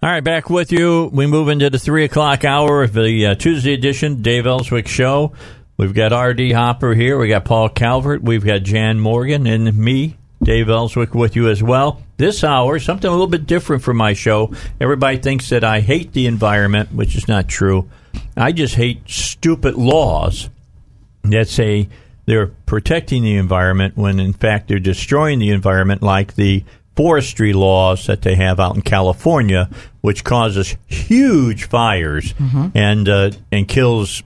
[0.00, 1.10] All right, back with you.
[1.12, 5.32] We move into the three o'clock hour of the uh, Tuesday edition Dave Elswick Show.
[5.76, 6.52] We've got R.D.
[6.52, 7.18] Hopper here.
[7.18, 8.22] We got Paul Calvert.
[8.22, 12.00] We've got Jan Morgan and me, Dave Elswick, with you as well.
[12.16, 14.54] This hour, something a little bit different from my show.
[14.80, 17.90] Everybody thinks that I hate the environment, which is not true.
[18.36, 20.48] I just hate stupid laws
[21.24, 21.88] that say
[22.24, 26.62] they're protecting the environment when in fact they're destroying the environment, like the
[26.98, 29.70] forestry laws that they have out in California,
[30.00, 32.34] which causes huge fires
[32.74, 34.24] and uh, and kills.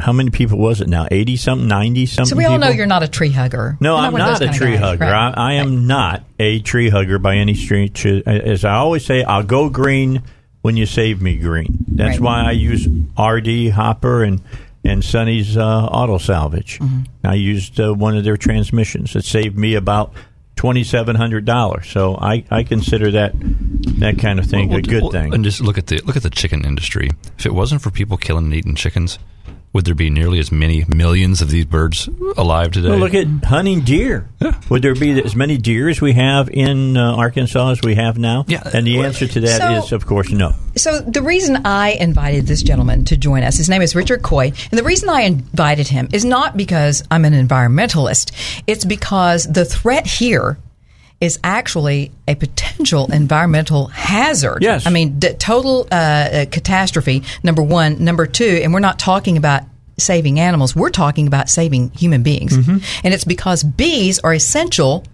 [0.00, 1.06] How many people was it now?
[1.10, 2.30] Eighty something, ninety something.
[2.30, 3.76] So we all know you're not a tree hugger.
[3.80, 5.04] No, You're I'm one not a tree guys, hugger.
[5.04, 5.34] right?
[5.36, 8.06] I, I am not a tree hugger by any stretch.
[8.06, 10.22] As I always say, I'll go green
[10.62, 11.84] when you save me green.
[11.86, 12.44] That's Right.
[12.44, 12.86] why I use
[13.18, 14.40] RD Hopper and
[14.84, 16.78] and Sonny's uh, Auto Salvage.
[16.78, 17.26] Mm-hmm.
[17.26, 19.14] I used uh, one of their transmissions.
[19.14, 20.14] It saved me about
[20.60, 21.88] twenty seven hundred dollars.
[21.88, 23.32] So I, I consider that
[23.98, 25.32] that kind of thing Well, a good well, thing.
[25.32, 27.08] And just look at the look at the chicken industry.
[27.38, 29.18] If it wasn't for people killing and eating chickens,
[29.72, 32.88] would there be nearly as many millions of these birds alive today?
[32.88, 34.28] Well, look at hunting deer.
[34.68, 38.18] Would there be as many deer as we have in uh, Arkansas as we have
[38.18, 38.44] now?
[38.48, 38.62] Yeah.
[38.74, 40.54] And the answer to that is, So- of course, no.
[40.76, 44.46] So the reason I invited this gentleman to join us, his name is Richard Coy,
[44.70, 48.32] and the reason I invited him is not because I'm an environmentalist.
[48.66, 50.58] It's because the threat here
[51.20, 54.58] is actually a potential environmental hazard.
[54.62, 54.86] Yes.
[54.86, 57.22] I mean, d- total uh, uh, catastrophe.
[57.42, 59.62] Number one, number two, and we're not talking about
[59.98, 60.74] saving animals.
[60.74, 62.56] We're talking about saving human beings,
[63.04, 65.04] and it's because bees are essential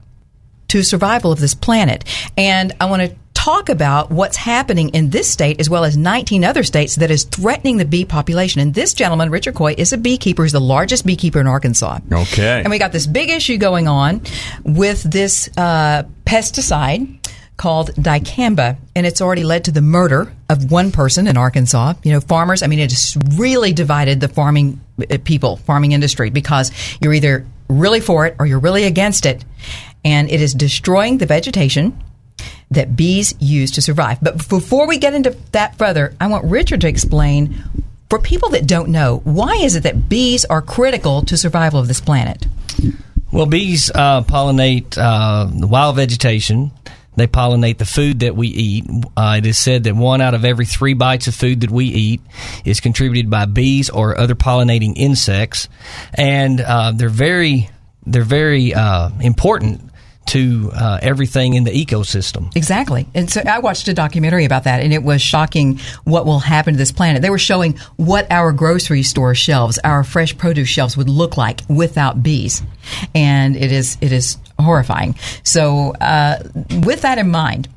[0.69, 2.05] to survival of this planet.
[2.37, 3.17] And I want to
[3.47, 7.23] talk about what's happening in this state as well as 19 other states that is
[7.23, 8.61] threatening the bee population.
[8.61, 10.43] And this gentleman, Richard Coy, is a beekeeper.
[10.43, 12.01] He's the largest beekeeper in Arkansas.
[12.11, 12.61] Okay.
[12.61, 14.21] And we got this big issue going on
[14.65, 17.25] with this uh, pesticide
[17.57, 21.95] called dicamba, and it's already led to the murder of one person in Arkansas.
[22.03, 26.31] You know, farmers, I mean, it has really divided the farming uh, people, farming industry,
[26.31, 29.45] because you're either really for it or you're really against it.
[30.05, 32.03] And it is destroying the vegetation
[32.71, 34.19] that bees use to survive.
[34.21, 37.65] But before we get into that further, I want Richard to explain
[38.09, 41.89] for people that don't know, why is it that bees are critical to survival of
[41.89, 42.47] this planet?
[43.33, 46.71] Well, bees uh, pollinate uh, the wild vegetation.
[47.17, 48.85] They pollinate the food that we eat.
[49.17, 51.87] Uh, it is said that one out of every three bites of food that we
[51.87, 52.21] eat
[52.65, 55.69] is contributed by bees or other pollinating insects,
[56.13, 57.71] and uh, they're very
[58.07, 59.91] they're very uh, important
[60.27, 62.55] to uh, everything in the ecosystem.
[62.57, 63.07] Exactly.
[63.15, 66.75] And so I watched a documentary about that, and it was shocking what will happen
[66.75, 67.23] to this planet.
[67.23, 71.63] They were showing what our grocery store shelves, our fresh produce shelves would look like
[71.69, 72.63] without bees.
[73.15, 75.15] And it is, it is horrifying.
[75.43, 76.43] So, uh,
[76.85, 77.69] with that in mind,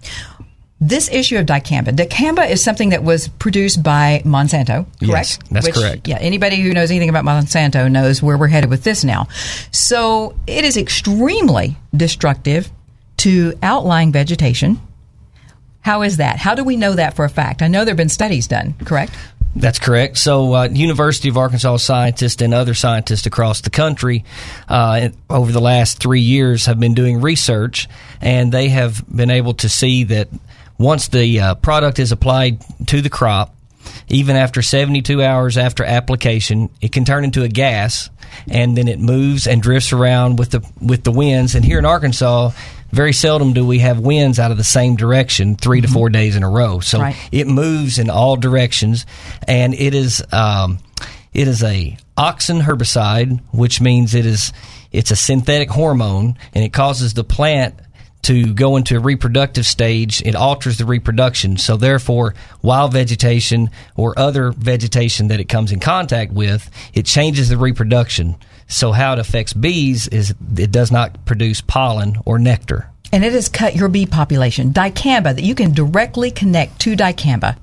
[0.82, 1.90] this issue of dicamba.
[1.90, 5.00] Dicamba is something that was produced by Monsanto, correct?
[5.02, 6.08] Yes, that's correct.
[6.08, 9.28] Yeah, anybody who knows anything about Monsanto knows where we're headed with this now.
[9.72, 12.72] So it is extremely destructive
[13.18, 14.80] to outlying vegetation.
[15.82, 16.38] How is that?
[16.38, 17.62] How do we know that for a fact?
[17.62, 19.14] I know there have been studies done, correct?
[19.56, 20.18] That's correct.
[20.18, 24.24] So, uh, University of Arkansas scientists and other scientists across the country
[24.68, 27.90] uh, over the last three years have been doing research,
[28.22, 30.30] and they have been able to see that
[30.80, 33.54] once the uh, product is applied to the crop,
[34.08, 38.10] even after 72 hours after application, it can turn into a gas,
[38.48, 41.54] and then it moves and drifts around with the with the winds.
[41.56, 42.52] And here in Arkansas,
[42.92, 46.36] very seldom do we have winds out of the same direction 3 to four days
[46.36, 46.80] in a row.
[46.80, 47.16] So Right.
[47.32, 49.06] it moves in all directions,
[49.48, 50.80] and it is um,
[51.34, 54.54] it is a auxin herbicide, which means it is
[54.92, 57.76] it's a synthetic hormone, and it causes the plant
[58.24, 60.22] to go into a reproductive stage.
[60.24, 65.80] It alters the reproduction, so therefore, wild vegetation or other vegetation that it comes in
[65.80, 68.36] contact with, it changes the reproduction.
[68.68, 72.90] So how it affects bees is it does not produce pollen or nectar.
[73.12, 74.72] And it has cut your bee population.
[74.72, 77.58] Dicamba, that you can directly connect to dicamba.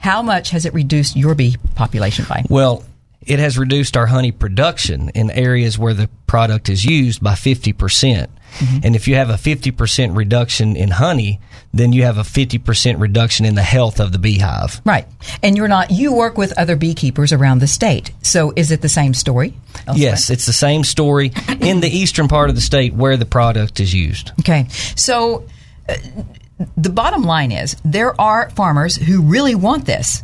[0.00, 2.44] How much has it reduced your bee population by?
[2.50, 2.84] Well,
[3.26, 7.76] it has reduced our honey production in areas where the product is used by 50%.
[7.78, 8.30] percent
[8.82, 11.40] And if you have a 50% reduction in honey,
[11.72, 14.80] then you have a 50% reduction in the health of the beehive.
[14.84, 15.06] Right.
[15.42, 18.12] And you're not, you work with other beekeepers around the state.
[18.22, 19.54] So is it the same story?
[19.86, 20.10] elsewhere?
[20.10, 23.80] Yes, it's the same story in the eastern part of the state where the product
[23.80, 24.30] is used.
[24.40, 24.68] Okay.
[24.96, 25.46] So
[25.88, 25.96] uh,
[26.76, 30.22] the bottom line is there are farmers who really want this.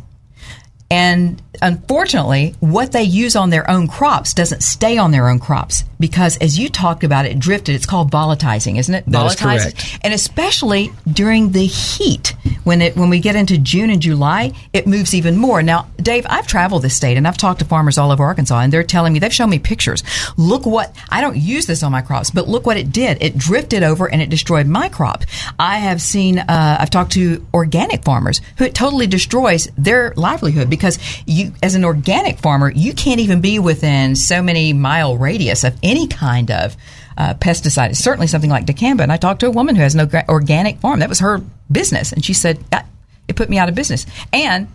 [0.89, 5.83] And unfortunately, what they use on their own crops doesn't stay on their own crops
[5.99, 7.75] because, as you talked about, it drifted.
[7.75, 9.05] It's called volatilizing, isn't it?
[9.07, 9.99] That is correct.
[10.01, 14.87] And especially during the heat, when it when we get into June and July, it
[14.87, 15.61] moves even more.
[15.61, 18.71] Now, Dave, I've traveled this state and I've talked to farmers all over Arkansas, and
[18.71, 20.03] they're telling me they've shown me pictures.
[20.37, 23.21] Look what I don't use this on my crops, but look what it did.
[23.21, 25.23] It drifted over and it destroyed my crop.
[25.59, 26.39] I have seen.
[26.39, 31.75] Uh, I've talked to organic farmers who it totally destroys their livelihood because you, as
[31.75, 36.51] an organic farmer, you can't even be within so many mile radius of any kind
[36.51, 36.75] of
[37.17, 37.91] uh, pesticide.
[37.91, 39.01] It's certainly something like dicamba.
[39.01, 40.99] And I talked to a woman who has no organic farm.
[40.99, 41.41] That was her
[41.71, 42.85] business, and she said "Ah,
[43.27, 44.05] it put me out of business.
[44.31, 44.67] And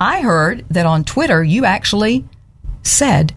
[0.00, 2.24] I heard that on Twitter you actually
[2.82, 3.34] said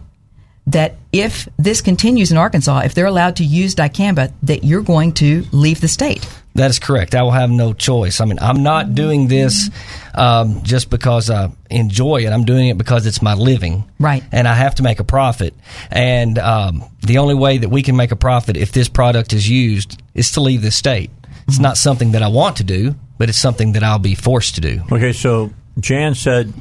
[0.66, 5.12] that if this continues in Arkansas, if they're allowed to use dicamba, that you're going
[5.14, 6.26] to leave the state.
[6.54, 7.14] That is correct.
[7.14, 8.20] I will have no choice.
[8.20, 9.70] I mean, I'm not doing this
[10.14, 12.30] um, just because I enjoy it.
[12.30, 13.84] I'm doing it because it's my living.
[13.98, 14.22] Right.
[14.32, 15.54] And I have to make a profit.
[15.90, 19.48] And um, the only way that we can make a profit if this product is
[19.48, 21.10] used is to leave the state.
[21.48, 24.54] It's not something that I want to do, but it's something that I'll be forced
[24.56, 24.82] to do.
[24.92, 26.52] Okay, so Jan said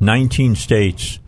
[0.00, 1.18] 19 states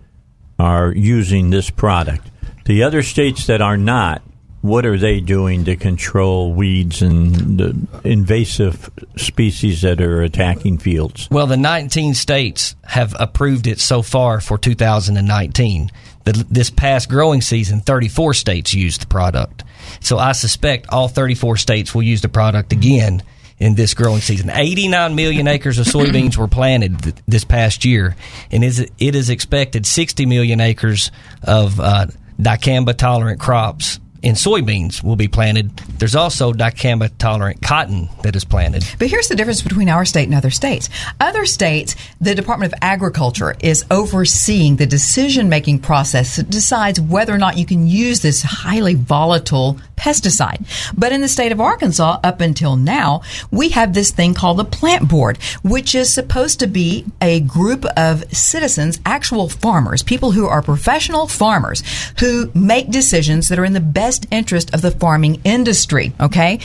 [0.59, 2.31] are using this product.
[2.67, 4.23] The other states that are not,
[4.62, 11.29] what are they doing to control weeds and the invasive species that are attacking fields?
[11.31, 15.91] Well, the 19 states have approved it so far for 2019.
[16.25, 19.65] The, this past growing season, 34 states used the product.
[20.01, 23.23] So I suspect all 34 states will use the product again
[23.59, 24.51] in this growing season.
[24.51, 28.17] 89 million acres of soybeans were planted th- this past year,
[28.51, 31.11] and is, it is expected 60 million acres
[31.43, 32.07] of uh,
[32.39, 35.77] dicamba tolerant crops in soybeans will be planted.
[35.99, 38.85] There's also dicamba tolerant cotton that is planted.
[38.99, 40.89] But here's the difference between our state and other states.
[41.21, 47.35] Other states, the Department of Agriculture is overseeing the decision making process that decides whether
[47.35, 50.65] or not you can use this highly volatile pesticide.
[50.97, 54.65] But in the state of Arkansas, up until now, we have this thing called the
[54.65, 60.47] Plant Board, which is supposed to be a group of citizens, actual farmers, people who
[60.47, 61.83] are professional farmers
[62.19, 66.12] who make decisions that are in the best interest of the farming industry.
[66.21, 66.61] Okay.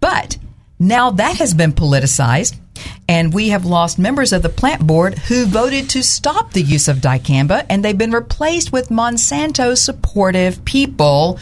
[0.00, 0.38] But
[0.78, 2.58] now that has been politicized,
[3.08, 6.88] and we have lost members of the plant board who voted to stop the use
[6.88, 11.38] of dicamba, and they've been replaced with Monsanto supportive people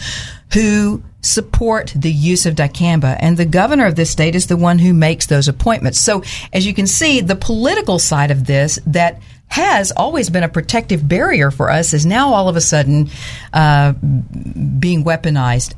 [0.53, 3.17] who support the use of dicamba.
[3.19, 5.99] And the governor of this state is the one who makes those appointments.
[5.99, 6.23] So,
[6.53, 11.06] as you can see, the political side of this that has always been a protective
[11.06, 13.08] barrier for us is now all of a sudden
[13.52, 15.75] uh, being weaponized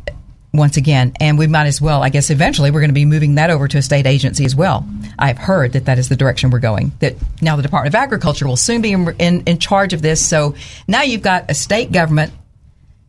[0.56, 1.12] once again.
[1.20, 3.68] And we might as well, I guess, eventually we're going to be moving that over
[3.68, 4.88] to a state agency as well.
[5.18, 6.92] I've heard that that is the direction we're going.
[7.00, 10.24] That now the Department of Agriculture will soon be in, in, in charge of this.
[10.24, 10.54] So
[10.88, 12.32] now you've got a state government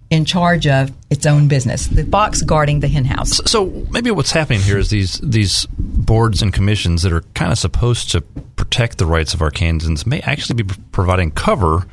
[0.09, 3.41] in charge of its own business, the fox guarding the hen house.
[3.49, 7.57] So maybe what's happening here is these these boards and commissions that are kind of
[7.57, 8.21] supposed to
[8.55, 11.85] protect the rights of Arkansans may actually be providing cover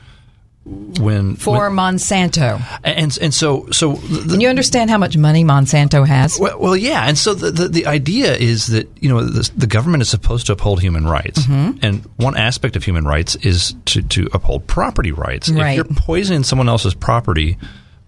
[0.65, 2.63] when For when- Monsanto.
[2.83, 6.39] and and so so the, Can you understand how much money Monsanto has?
[6.41, 9.67] Well, well, yeah, and so the, the the idea is that you know the, the
[9.67, 11.85] government is supposed to uphold human rights, Mm-hmm.
[11.85, 15.51] and one aspect of human rights is to to uphold property rights.
[15.51, 15.73] Right.
[15.73, 17.59] If you're poisoning someone else's property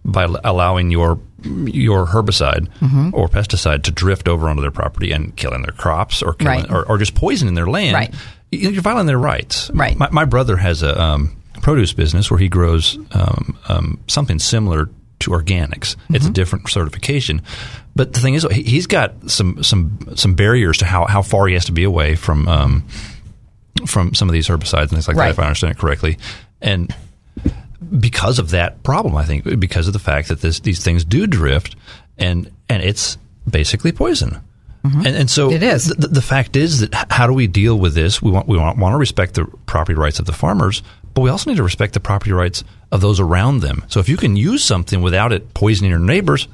[0.06, 3.10] by allowing your your herbicide Mm-hmm.
[3.12, 6.70] or pesticide to drift over onto their property and killing their crops or killing, Right.
[6.70, 8.14] or, or just poisoning their land, Right.
[8.50, 9.70] you- you're violating their rights.
[9.74, 9.96] Right.
[9.98, 14.88] My, my brother has a um, produce business where he grows um, um, something similar
[15.20, 15.96] to organics.
[16.10, 16.28] It's Mm-hmm.
[16.28, 17.42] a different certification,
[17.94, 21.46] but the thing is, he- he's got some some some barriers to how, how far
[21.48, 22.84] he has to be away from um,
[23.86, 25.26] from some of these herbicides and things like Right.
[25.26, 25.30] that.
[25.32, 26.18] If I understand it correctly,
[26.60, 26.94] and
[27.98, 31.26] because of that problem, I think because of the fact that this, these things do
[31.26, 31.76] drift,
[32.18, 34.40] and and it's basically poison.
[34.84, 35.56] And, and so Mm-hmm.
[35.56, 35.86] It is.
[35.86, 38.22] The, the fact is that how do we deal with this?
[38.22, 40.82] We want we want, want to respect the property rights of the farmers,
[41.14, 42.62] but we also need to respect the property rights
[42.92, 43.84] of those around them.
[43.88, 46.46] So if you can use something without it poisoning your neighbors,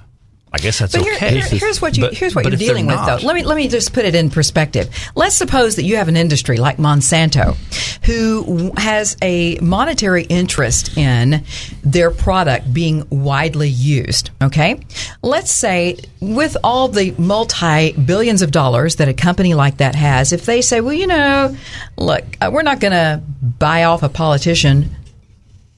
[0.54, 1.30] I guess that's But here- okay.
[1.30, 3.26] here- here's what you But- here's what you're dealing with, not- though.
[3.26, 4.88] Let me let me just put it in perspective.
[5.14, 7.56] Let's suppose that you have an industry like Monsanto,
[8.02, 11.42] who has a monetary interest in
[11.82, 14.28] their product being widely used.
[14.42, 14.78] Okay,
[15.22, 20.32] let's say with all the multi billions of dollars that a company like that has,
[20.32, 21.56] if they say, well, you know,
[21.96, 23.22] look, uh, we're not going to
[23.58, 24.96] buy off a politician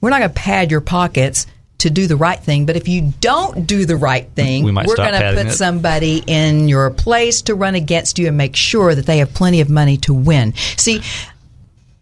[0.01, 1.47] we're not going to pad your pockets
[1.79, 2.65] to do the right thing.
[2.65, 5.51] But if you don't do the right thing, We might are going to put it.
[5.53, 9.61] somebody in your place to run against you and make sure that they have plenty
[9.61, 10.53] of money to win.
[10.77, 11.01] See,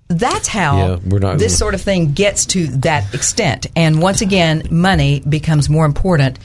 [0.08, 3.68] that's how Yeah, we're not this sort of thing gets to that extent.
[3.76, 6.38] And once again, money becomes more important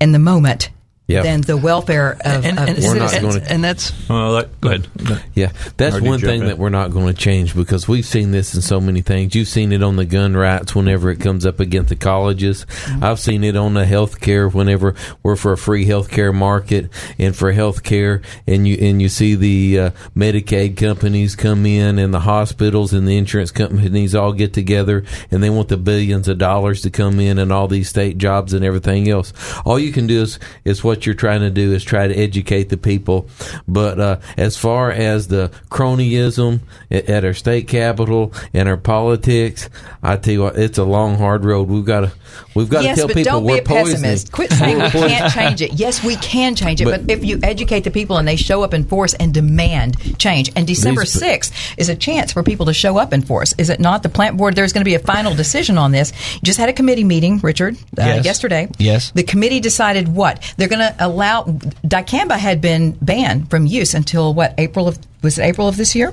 [0.00, 0.70] in the moment
[1.10, 1.22] Yeah.
[1.22, 3.36] than the welfare of, and, of and, We're not citizens.
[3.36, 4.86] gonna- and that's Well, let, go ahead.
[5.34, 6.46] Yeah, that's one thing in?
[6.46, 9.34] that we're not going to change because we've seen this in so many things.
[9.34, 12.64] You've seen it on the gun rights whenever it comes up against the colleges.
[12.64, 13.04] Mm-hmm.
[13.04, 16.88] I've seen it on the health care whenever we're for a free health care market
[17.18, 21.98] and for health care and you and you see the uh, Medicaid companies come in
[21.98, 26.28] and the hospitals and the insurance companies all get together and they want the billions
[26.28, 29.32] of dollars to come in and all these state jobs and everything else.
[29.64, 32.68] All you can do is is what you're trying to do is try to educate
[32.68, 33.28] the people.
[33.66, 39.68] But uh, as far as the cronyism at, our state capitol and our politics,
[40.02, 41.68] I tell you what, it's a long, hard road.
[41.68, 42.12] We've got to
[42.60, 44.02] we've got yes, to tell but people don't we're be a poisoning.
[44.02, 44.32] pessimist.
[44.32, 45.72] Quit saying we can't change it.
[45.74, 48.62] Yes, we can change it, but, But- if you educate the people and they show
[48.62, 52.72] up in force and demand change, and December sixth is a chance for people to
[52.74, 54.02] show up in force, is it not?
[54.02, 54.54] The plant board.
[54.54, 56.12] There's going to be a final decision on this.
[56.34, 58.24] You just had a committee meeting, Richard, uh, Yes.
[58.24, 58.68] yesterday.
[58.78, 59.10] Yes.
[59.12, 61.44] The committee decided what they're going to allow.
[61.44, 65.94] Dicamba had been banned from use until what April of was it April of this
[65.94, 66.12] year?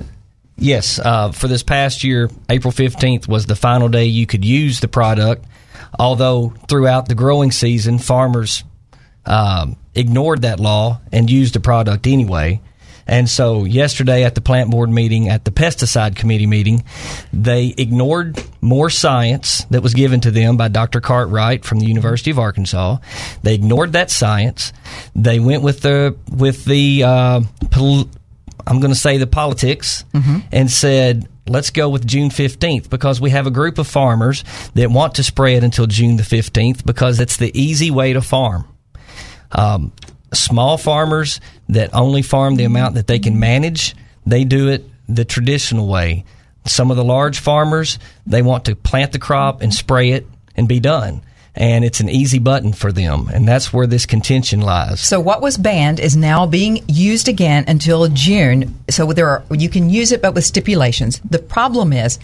[0.60, 4.80] Yes, uh, for this past year, April 15th was the final day you could use
[4.80, 5.44] the product.
[5.98, 8.64] Although throughout the growing season, farmers
[9.24, 12.60] um, ignored that law and used the product anyway.
[13.10, 16.84] And so, yesterday at the plant board meeting, at the pesticide committee meeting,
[17.32, 21.00] they ignored more science that was given to them by Dr.
[21.00, 22.98] Cartwright from the University of Arkansas.
[23.42, 24.74] They ignored that science.
[25.16, 27.40] They went with the with the uh,
[27.70, 28.10] pol-
[28.66, 30.04] I'm going to say the politics
[30.52, 34.90] and said, let's go with June 15th because we have a group of farmers that
[34.90, 38.66] want to spray it until June the 15th because it's the easy way to farm.
[39.52, 39.92] Um,
[40.32, 43.94] small farmers that only farm the amount that they can manage,
[44.26, 46.24] they do it the traditional way.
[46.66, 50.68] Some of the large farmers, they want to plant the crop and spray it and
[50.68, 51.22] be done.
[51.58, 53.28] And it's an easy button for them.
[53.34, 55.00] And that's where this contention lies.
[55.00, 58.78] So what was banned is now being used again until June.
[58.88, 61.20] So there are you can use it, but with stipulations.
[61.28, 62.18] The problem is.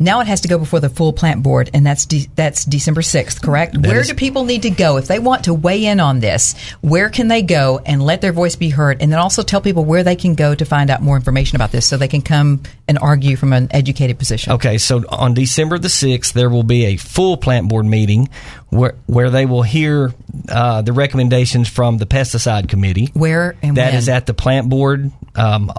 [0.00, 3.02] Now it has to go before the full plant board, and that's de- that's December
[3.02, 3.76] sixth, correct?
[3.76, 6.54] where is- do people need to go if they want to weigh in on this?
[6.80, 9.84] Where can they go and let their voice be heard, and then also tell people
[9.84, 12.62] where they can go to find out more information about this, so they can come
[12.86, 14.52] and argue from an educated position.
[14.52, 18.28] Okay, so on December the 6th, there will be a full plant board meeting
[18.68, 20.14] where, where they will hear
[20.48, 23.10] uh, the recommendations from the pesticide committee.
[23.14, 25.72] Where and That is at the plant board um,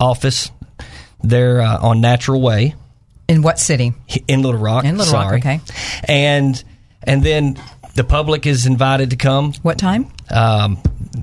[0.00, 0.50] office
[1.22, 2.74] there uh, on Natural Way
[3.30, 3.92] In what city?
[4.28, 4.84] in Little Rock.
[4.84, 5.60] In Little Rock, okay.
[6.04, 6.62] And
[7.02, 7.58] and then
[7.94, 9.52] the public is invited to come.
[9.62, 10.10] What time?
[10.30, 10.78] Um,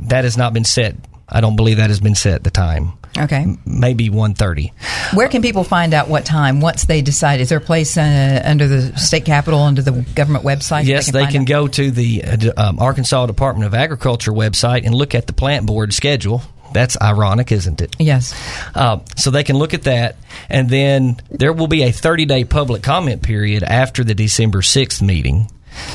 [0.07, 0.95] that has not been set.
[1.29, 2.43] I don't believe that has been set.
[2.43, 3.45] The time, Okay.
[3.65, 4.71] maybe 1.30.
[5.13, 7.41] Where can people find out what time once they decide?
[7.41, 10.85] Is there a place uh, under the state capitol, under the government website?
[10.85, 14.95] Yes, they find can go to the uh, um, Arkansas Department of Agriculture website and
[14.95, 16.41] look at the plant board schedule.
[16.74, 17.95] That's ironic, isn't it?
[18.00, 18.33] Yes.
[18.75, 20.17] Uh, so they can look at that,
[20.50, 25.01] and then there will be a 30 day public comment period after the December 6th
[25.01, 25.50] meeting.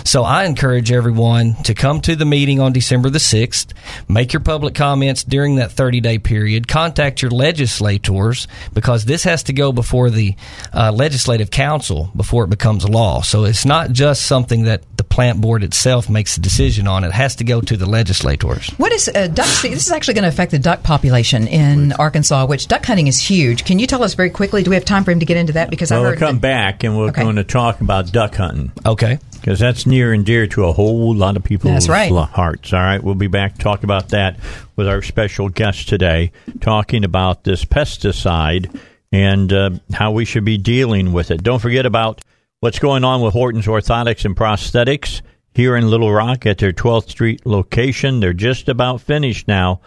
[0.05, 3.73] So I encourage everyone to come to the meeting on December the 6th,
[4.09, 9.43] make your public comments during that 30 day period, contact your legislators because this has
[9.45, 10.35] to go before the
[10.75, 13.23] uh, legislative council before it becomes law.
[13.23, 17.13] So it's not just something that the plant board itself makes a decision on, it
[17.13, 18.69] has to go to the legislators.
[18.77, 19.47] What is uh, duck?
[19.63, 23.19] This is actually going to affect the duck population in Arkansas, which duck hunting is
[23.19, 23.65] huge.
[23.65, 24.63] Can you tell us very quickly?
[24.63, 25.71] Do we have time for him to get into that?
[25.71, 27.23] Because Well, I we'll heard come that- back and we're Okay.
[27.23, 29.19] going to talk about duck hunting Okay.
[29.43, 32.13] Because that's near and dear to a whole lot of people's right.
[32.13, 32.73] hearts.
[32.73, 34.39] All right, we'll be back to talk about that
[34.77, 36.31] with our special guest today,
[36.61, 38.79] talking about this pesticide
[39.11, 41.43] and uh, how we should be dealing with it.
[41.43, 42.21] Don't forget about
[42.61, 45.23] what's going on with Horton's Orthotics and Prosthetics
[45.55, 48.21] here in Little Rock at their 12th Street location.
[48.21, 49.81] They're just about finished now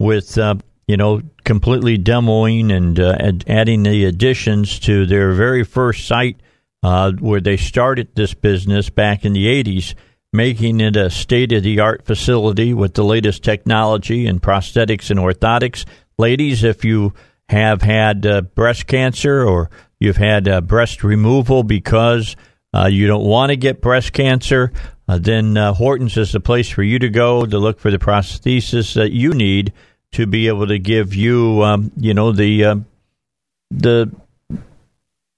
[0.00, 0.56] with uh,
[0.88, 6.40] you know completely demoing and uh, ad- adding the additions to their very first site
[6.86, 9.94] uh, where they started this business back in the 80s.
[10.32, 15.18] making it a state of the art facility with the latest technology in prosthetics and
[15.18, 15.84] orthotics.
[16.16, 17.12] Ladies, if you
[17.48, 22.36] have had uh, breast cancer or you've had uh, breast removal because
[22.72, 24.72] uh, you don't want to get breast cancer,
[25.08, 27.98] uh, then uh, Hortons is the place for you to go to look for the
[27.98, 29.72] prosthesis that you need
[30.12, 32.76] to be able to give you, um, you know, the uh,
[33.72, 34.12] the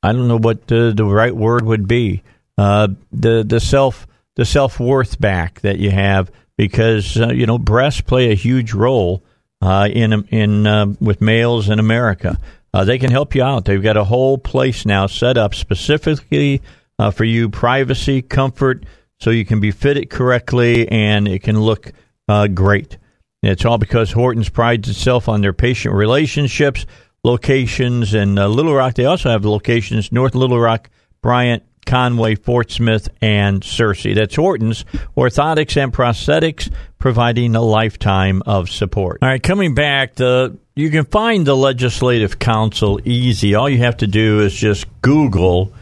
[0.02, 2.22] I don't know what the, the right word would be,
[2.56, 8.30] the the self the self worth back that you have because you know breasts play
[8.30, 9.22] a huge role
[9.62, 12.38] in in with males in America.
[12.72, 13.64] Uh, they can help you out.
[13.64, 16.62] They've got a whole place now set up specifically
[16.98, 18.84] uh, for you, privacy, comfort,
[19.18, 21.92] so you can be fitted correctly and it can look
[22.28, 22.98] uh, great.
[23.42, 26.86] It's all because Hortons prides itself on their patient relationships,
[27.24, 28.94] locations in uh, Little Rock.
[28.94, 34.14] They also have locations North Little Rock, Bryant, Conway, Fort Smith, and Searcy.
[34.14, 34.84] That's Hortons,
[35.16, 39.18] orthotics and prosthetics, providing a lifetime of support.
[39.22, 43.54] All right, coming back, the you can find the Legislative Council easy.
[43.54, 45.72] All you have to do is just Google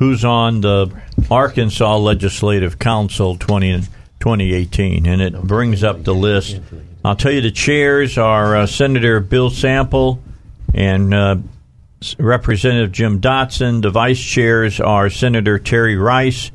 [0.00, 0.90] who's on the
[1.30, 3.82] Arkansas Legislative Council 20,
[4.18, 6.58] 2018, and it brings up the list.
[7.04, 10.22] I'll tell you the chairs are uh, Senator Bill Sample
[10.74, 11.36] and uh,
[12.18, 13.82] Representative Jim Dotson.
[13.82, 16.50] The vice chairs are Senator Terry Rice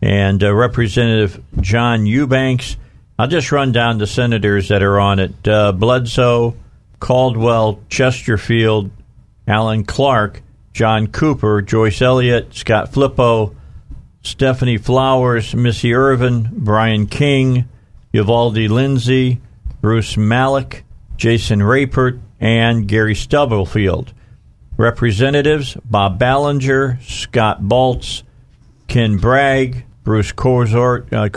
[0.00, 2.76] and uh, Representative John Eubanks.
[3.18, 6.56] I'll just run down the senators that are on it uh, Bledsoe,
[6.98, 8.90] Caldwell, Chesterfield,
[9.46, 10.42] Alan Clark,
[10.72, 13.54] John Cooper, Joyce Elliott, Scott Flippo,
[14.22, 17.68] Stephanie Flowers, Missy Irvin, Bryan King,
[18.12, 19.40] Uvalde Lindsey,
[19.80, 20.82] Bruce Maloch,
[21.16, 24.12] Jason Rapert, and Gary Stubblefield.
[24.76, 28.24] Representatives Bob Ballinger, Scott Baltz,
[28.88, 31.28] Ken Bragg, Bruce Cozart, uh,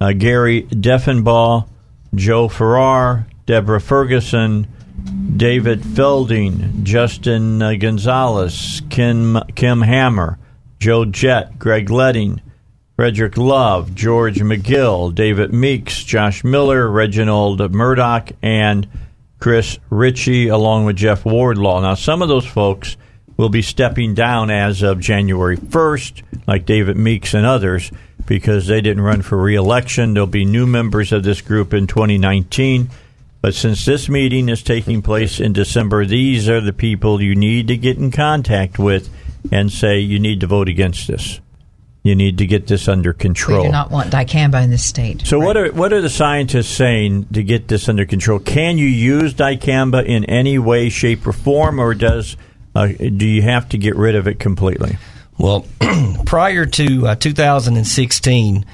[0.00, 1.68] uh, Gary Deffenbaugh,
[2.14, 4.66] Joe Farrer, Deborah Ferguson,
[5.36, 10.38] David Fielding, Justin uh, Gonzales, Kim, Kim Hammer,
[10.80, 12.40] Joe Jett, Greg Leding,
[12.96, 18.88] Frederick Love, George McGill, David Meeks, Josh Miller, Reginald Murdock, and
[19.42, 21.80] Chris Richey, along with Jeff Wardlaw.
[21.80, 22.96] Now, some of those folks
[23.36, 27.90] will be stepping down as of January 1st, like David Meeks and others,
[28.24, 30.14] because they didn't run for reelection.
[30.14, 32.88] There'll be new members of this group in 2019.
[33.40, 37.66] But since this meeting is taking place in December, these are the people you need
[37.66, 39.10] to get in contact with
[39.50, 41.40] and say you need to vote against this.
[42.02, 43.60] You need to get this under control.
[43.60, 45.24] We do not want dicamba in this state.
[45.24, 45.46] So, right.
[45.46, 48.40] what are what are the scientists saying to get this under control?
[48.40, 52.36] Can you use dicamba in any way, shape, or form, or does
[52.74, 54.98] uh, do you have to get rid of it completely?
[55.38, 55.66] Well,
[56.26, 58.64] prior to uh, 2016,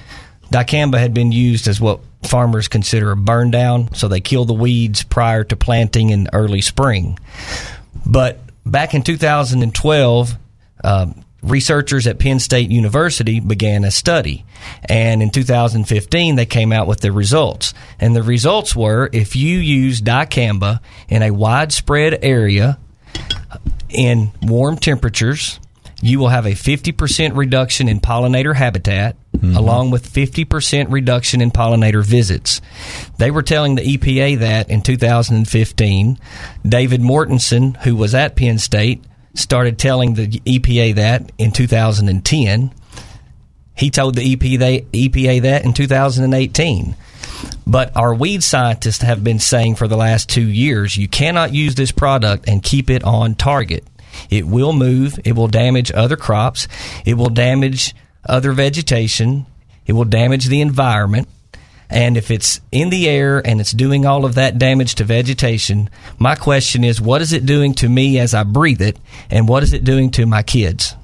[0.50, 4.54] dicamba had been used as what farmers consider a burn down, so they kill the
[4.54, 7.18] weeds prior to planting in early spring.
[8.06, 10.36] But back in 2012,
[10.84, 14.44] um, researchers at Penn State University began a study.
[14.84, 17.74] And in 2015, they came out with the results.
[18.00, 22.78] And the results were if you use dicamba in a widespread area
[23.88, 25.60] in warm temperatures,
[26.00, 29.56] you will have a 50% reduction in pollinator habitat, mm-hmm.
[29.56, 32.60] along with 50% reduction in pollinator visits.
[33.18, 36.18] They were telling the EPA that in 2015.
[36.64, 39.02] David Mortensen, who was at Penn State,
[39.38, 42.74] started telling the EPA that in 2010.
[43.76, 46.96] He told the EPA that in 2018.
[47.66, 51.76] But our weed scientists have been saying for the last two years you cannot use
[51.76, 53.84] this product and keep it on target.
[54.30, 56.66] It will move, it will damage other crops,
[57.04, 59.46] it will damage other vegetation,
[59.86, 61.28] it will damage the environment.
[61.90, 65.88] And if it's in the air and it's doing all of that damage to vegetation,
[66.18, 68.98] my question is what is it doing to me as I breathe it,
[69.30, 70.94] and what is it doing to my kids?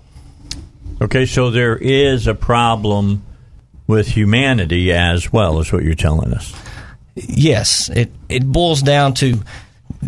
[1.01, 3.23] Okay, so there is a problem
[3.87, 6.55] with humanity as well, is what you're telling us.
[7.14, 9.40] Yes, it, it boils down to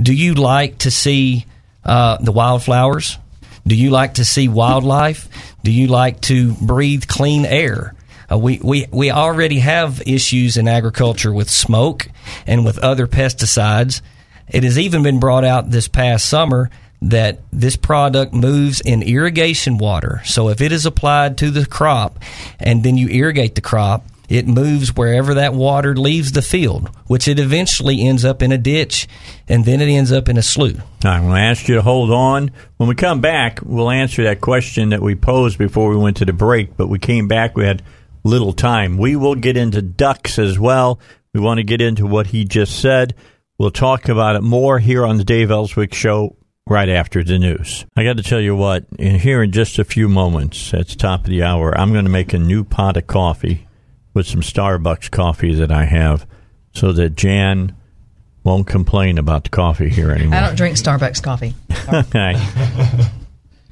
[0.01, 1.47] do you like to see
[1.85, 3.19] uh, the wildflowers?
[3.67, 5.29] Do you like to see wildlife?
[5.65, 7.95] Do you like to breathe clean air?
[8.31, 12.09] Uh, we, we, we already have issues in agriculture with smoke
[12.47, 14.01] and with other pesticides.
[14.49, 16.71] It has even been brought out this past summer
[17.03, 20.23] that this product moves in irrigation water.
[20.25, 22.19] So if it is applied to the crop
[22.59, 27.29] and then you irrigate the crop, it moves wherever that water leaves the field, which
[27.29, 29.07] it eventually ends up in a ditch
[29.47, 30.81] and then it ends up in a slough.
[31.05, 32.51] I'm going to ask you to hold on.
[32.77, 36.25] When we come back, we'll answer that question that we posed before we went to
[36.25, 36.77] the break.
[36.77, 37.83] But we came back, we had
[38.27, 38.99] little time.
[38.99, 41.01] We will get into ducks as well.
[41.33, 43.15] We want to get into what he just said.
[43.59, 46.37] We'll talk about it more here on the Dave Elswick Show
[46.67, 47.87] right after the news.
[47.97, 50.97] I got to tell you what, in here in just a few moments, at the
[50.97, 53.67] top of the hour, I'm going to make a new pot of coffee
[54.13, 56.27] with some Starbucks coffee that I have
[56.75, 57.77] so that Jan
[58.43, 60.39] won't complain about the coffee here anymore.
[60.39, 61.55] I don't drink Starbucks coffee.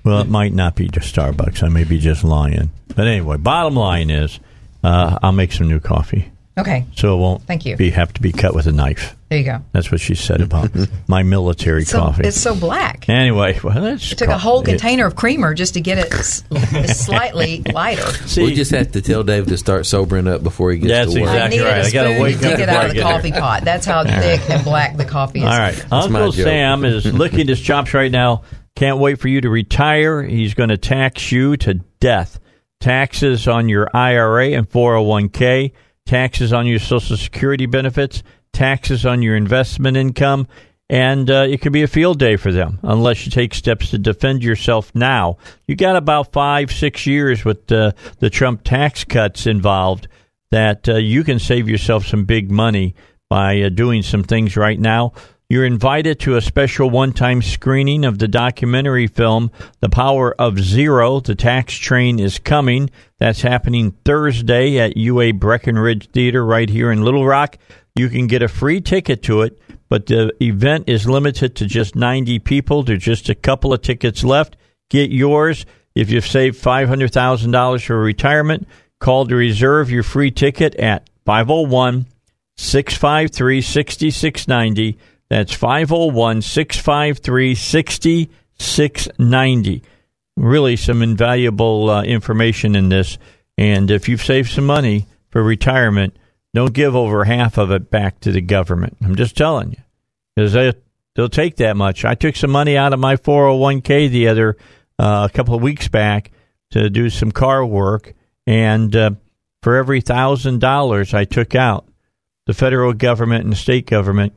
[0.05, 0.11] Okay.
[0.15, 1.63] well, it might not be just Starbucks.
[1.63, 2.71] I may be just lying.
[2.95, 4.39] But anyway, bottom line is
[4.83, 6.31] uh, I'll make some new coffee.
[6.57, 6.85] Okay.
[6.95, 7.77] So it won't Thank you.
[7.77, 9.17] Be, have to be cut with a knife.
[9.29, 9.59] There you go.
[9.73, 10.71] That's what she said about
[11.09, 12.23] my military So, coffee.
[12.29, 13.09] it's so black.
[13.09, 16.13] Anyway, well, that's It took a whole container of creamer just to get it
[16.89, 18.07] slightly lighter.
[18.29, 21.15] See, we just have to tell Dave to start sobering up before he gets That's
[21.15, 21.31] to work.
[21.31, 21.85] exactly- I needed right.
[21.85, 23.33] a I gotta spoon wake to up get before out I of the get coffee
[23.33, 23.65] pot.
[23.65, 25.45] That's how thick and black the coffee is.
[25.47, 25.91] All right.
[25.91, 26.33] my Uncle.
[26.33, 28.43] Sam is licking his chops right now.
[28.77, 30.23] Can't wait for you to retire.
[30.23, 32.41] He's going to tax you to death.
[32.81, 35.73] Taxes on your IRA and 401k,
[36.07, 40.49] taxes on your Social Security benefits, taxes on your investment income,
[40.91, 43.99] and uh, it could be a field day for them unless you take steps to
[43.99, 45.39] defend yourself now.
[45.67, 50.09] You got about five, six years with uh, the Trump tax cuts involved
[50.51, 52.95] that uh, you can save yourself some big money
[53.31, 55.13] by uh, doing some things right now.
[55.55, 60.59] You're invited to a special one time screening of the documentary film, The Power of
[60.59, 61.21] Zero.
[61.21, 62.91] The Tax Train is Coming.
[63.19, 67.57] That's happening Thursday at UA Breckenridge Theater right here in Little Rock.
[67.95, 69.57] You can get a free ticket to it,
[69.89, 72.83] but the event is limited to just 90 people.
[72.83, 74.57] There's just a couple of tickets left.
[74.91, 75.67] Get yours.
[75.95, 78.67] If you've saved $500,000 for retirement,
[78.99, 82.07] call to reserve your free ticket at 501
[82.57, 84.99] 653 6690.
[85.31, 89.83] That's 501 653 6690.
[90.37, 93.19] Really, some invaluable uh, information in this.
[93.57, 96.17] And if you've saved some money for retirement,
[96.55, 98.97] don't give over half of it back to the government.
[99.03, 99.79] I'm just telling you.
[100.35, 100.73] Because they,
[101.15, 102.05] they'll take that much.
[102.05, 104.57] I took some money out of my 401k the other
[104.99, 106.31] uh, a couple of weeks back
[106.71, 108.15] to do some car work.
[108.47, 109.13] And uh,
[109.63, 111.87] for every thousand dollars I took out,
[112.47, 114.35] the federal government and the state government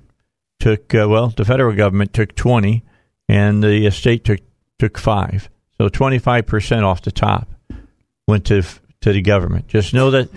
[0.59, 2.83] took uh, well, the federal government took twenty,
[3.27, 4.39] and the state took
[4.79, 5.49] took five.
[5.77, 7.49] So twenty five percent off the top
[8.27, 8.63] went to
[9.01, 9.67] to the government.
[9.67, 10.29] Just know that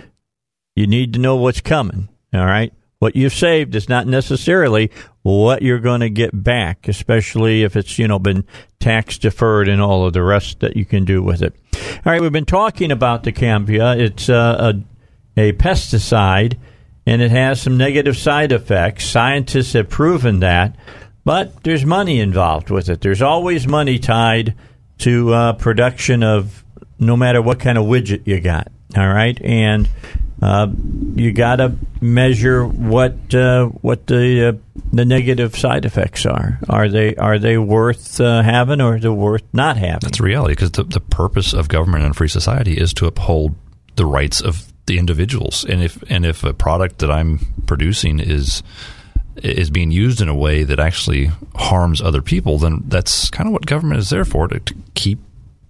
[0.75, 2.09] you need to know what's coming.
[2.33, 4.91] All right, what you've saved is not necessarily
[5.23, 8.45] what you're going to get back, especially if it's you know been
[8.79, 11.55] tax deferred and all of the rest that you can do with it.
[11.75, 13.99] All right, we've been talking about dicamba.
[13.99, 14.73] It's uh,
[15.37, 16.57] a a pesticide
[17.11, 19.03] and it has some negative side effects.
[19.03, 20.77] Scientists have proven that,
[21.25, 23.01] but there's money involved with it.
[23.01, 24.55] There's always money tied
[24.99, 26.63] to uh, production of
[26.99, 28.71] no matter what kind of widget you got.
[28.95, 29.89] All right, and
[30.41, 30.67] uh,
[31.15, 36.59] you got to measure what uh, what the uh, the negative side effects are.
[36.69, 39.99] Are they are they worth uh, having or are they worth not having?
[39.99, 43.55] That's reality because the, the purpose of government and free society is to uphold
[43.97, 45.65] the rights of the individuals.
[45.65, 48.63] And if and if a product that I'm producing is
[49.37, 53.53] is being used in a way that actually harms other people, then that's kind of
[53.53, 55.19] what government is there for to, to keep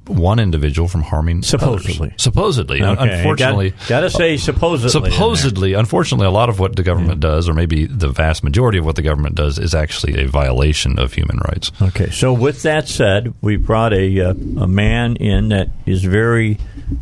[0.07, 2.09] one individual from harming Supposedly.
[2.09, 2.21] others.
[2.23, 4.89] supposedly Okay, unfortunately got to say supposedly.
[5.11, 8.85] supposedly unfortunately a lot of what the government does or maybe the vast majority of
[8.85, 12.87] what the government does is actually a violation of human rights Okay, so with that
[12.87, 16.57] said, we brought a uh, a man in that is very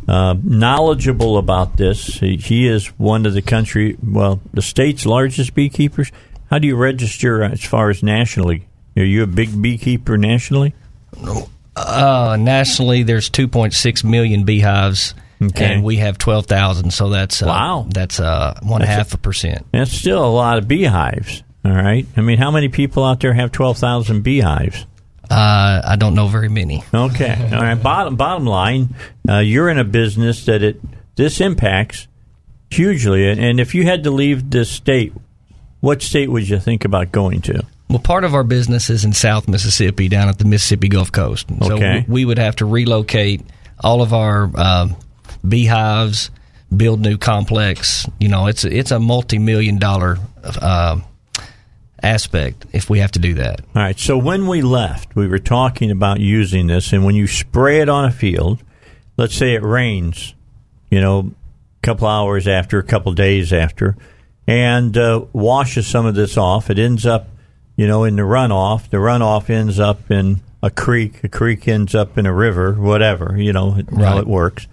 [0.06, 2.06] uh, knowledgeable about this.
[2.20, 6.12] He, he is one of the country, well, the state's largest beekeepers.
[6.50, 8.66] How do you register as far as nationally?
[8.96, 10.74] Are you a big beekeeper nationally?
[11.76, 15.74] Uh, nationally, there's 2.6 million beehives, Okay.
[15.74, 16.90] and we have 12,000.
[16.92, 17.86] So that's uh, Wow.
[17.88, 19.66] That's uh, one That's half a percent.
[19.72, 21.42] That's still a lot of beehives.
[21.64, 22.06] All right.
[22.16, 24.86] I mean, how many people out there have twelve thousand beehives?
[25.30, 26.82] Uh, I don't know very many.
[26.92, 27.36] Okay.
[27.52, 27.74] All right.
[27.74, 28.94] Bottom bottom line,
[29.28, 30.80] uh, you're in a business that it
[31.16, 32.08] this impacts
[32.70, 35.12] hugely, and, and if you had to leave this state,
[35.80, 37.62] what state would you think about going to?
[37.90, 41.48] Well, part of our business is in South Mississippi, down at the Mississippi Gulf Coast.
[41.62, 42.04] So Okay.
[42.08, 43.42] we, we would have to relocate
[43.82, 44.96] all of our um,
[45.46, 46.30] beehives,
[46.74, 48.06] build new complex.
[48.20, 51.00] You know, it's it's a multi million dollar uh,
[52.02, 53.60] aspect if we have to do that.
[53.74, 53.98] All right.
[53.98, 57.88] So when we left, we were talking about using this, and when you spray it
[57.88, 58.62] on a field,
[59.16, 60.34] let's say it rains,
[60.90, 63.96] you know, a couple hours after, a couple days after,
[64.46, 67.28] and uh, washes some of this off, it ends up,
[67.80, 68.90] you know, in the runoff.
[68.90, 71.24] The runoff ends up in a creek.
[71.24, 72.74] A creek ends up in a river.
[72.74, 74.68] Whatever, you know, how it works.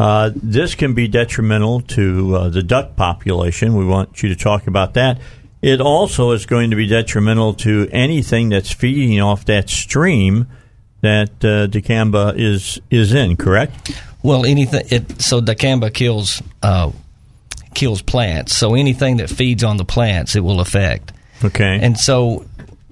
[0.00, 3.74] Uh, this can be detrimental to uh, the duck population.
[3.76, 5.20] We want you to talk about that.
[5.60, 10.46] It also is going to be detrimental to anything that's feeding off that stream
[11.02, 13.36] that uh, dicamba is is in.
[13.36, 13.92] Correct?
[14.22, 14.86] Well, anything.
[14.88, 16.90] It, so dicamba kills uh,
[17.74, 18.56] kills plants.
[18.56, 21.12] So anything that feeds on the plants, it will affect.
[21.44, 21.78] Okay.
[21.80, 22.46] And so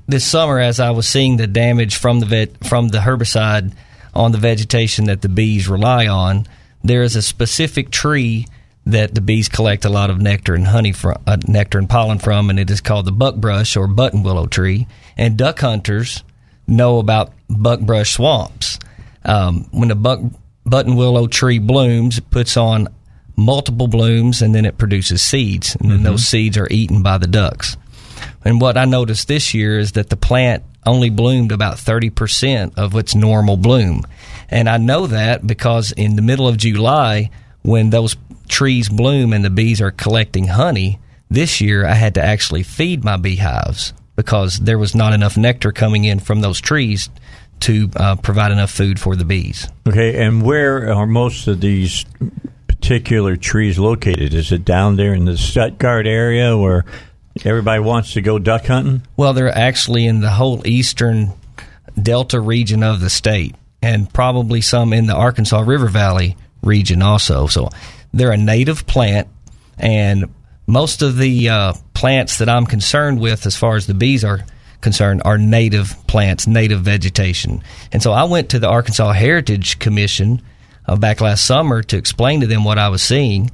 [0.07, 3.73] this summer, as I was seeing the damage from the vet, from the herbicide
[4.15, 6.47] on the vegetation that the bees rely on,
[6.83, 8.47] there is a specific tree
[8.87, 12.19] that the bees collect a lot of nectar and honey from, uh, nectar and pollen
[12.19, 14.87] from, and it is called the buckbrush or button willow tree.
[15.17, 16.23] And duck hunters
[16.67, 18.79] know about buckbrush swamps.
[19.25, 20.21] Um, when the buck
[20.67, 22.89] button willow tree blooms, it puts on
[23.37, 27.27] multiple blooms, and then it produces seeds, and then those seeds are eaten by the
[27.27, 27.77] ducks.
[28.45, 32.95] And what I noticed this year is that the plant only bloomed about 30% of
[32.95, 34.03] its normal bloom.
[34.51, 37.31] And I know that because in the middle of July,
[37.63, 38.17] when those
[38.49, 40.99] trees bloom and the bees are collecting honey,
[41.31, 45.73] this year I had to actually feed my beehives because there was not enough nectar
[45.73, 47.09] coming in from those trees
[47.61, 49.69] to uh, provide enough food for the bees.
[49.89, 50.25] Okay.
[50.25, 52.05] And where are most of these
[52.67, 54.35] particular trees located?
[54.35, 56.85] Is it down there in the Stuttgart area where
[57.43, 59.03] everybody wants to go duck hunting?
[59.17, 61.33] Well, they're actually in the whole eastern
[62.01, 67.47] delta region of the state, and probably some in the Arkansas River Valley region also.
[67.47, 67.71] So
[68.13, 69.29] they're a native plant,
[69.79, 70.33] and
[70.67, 74.45] most of the uh, plants that I'm concerned with, as far as the bees are
[74.81, 77.63] concerned, are native plants, native vegetation.
[77.93, 80.43] And so I went to the Arkansas Heritage Commission
[80.87, 83.51] uh, back last summer to explain to them what I was seeing.